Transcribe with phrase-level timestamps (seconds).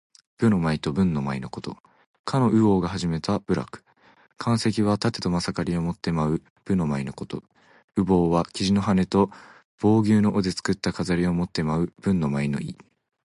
[0.39, 1.77] 武の舞と文の舞のこと。
[2.25, 3.83] 夏の禹王が始めた舞楽。
[4.39, 7.43] 「干戚」はたてとまさかりを持って舞う、武の舞のこと。
[7.95, 9.29] 「羽旄」は雉の羽と
[9.79, 12.75] 旄牛の尾で作った飾りを持って舞う、文の舞の意。